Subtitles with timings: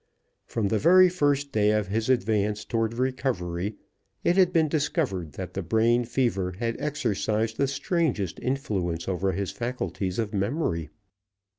[0.47, 3.75] From the very first day of his advance toward recovery,
[4.23, 9.51] it had been discovered that the brain fever had exercised the strangest influence over his
[9.51, 10.89] faculties of memory.